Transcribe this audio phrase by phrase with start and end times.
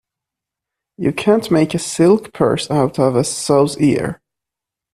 [0.97, 4.19] You can't make a silk purse out of a sow's ear.